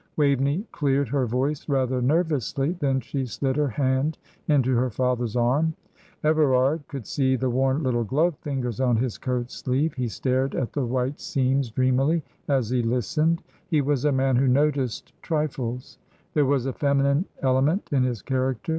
[0.17, 5.75] Waveney cleared her voice rather nervously; then she slid her hand into her father's arm.
[6.23, 10.73] Everard could see the worn little glove fingers on his coat sleeve; he stared at
[10.73, 13.43] the white seams dreamily as he listened.
[13.67, 15.99] He was a man who noticed trifles;
[16.33, 18.69] there was a feminine element in his character.